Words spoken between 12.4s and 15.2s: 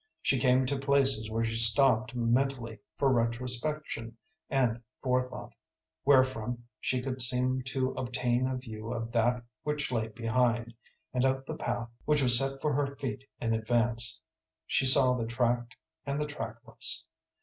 for her feet in advance. She saw